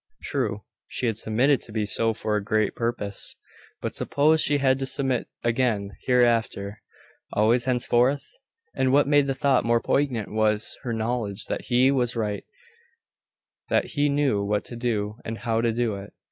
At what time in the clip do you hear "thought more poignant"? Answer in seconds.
9.35-10.31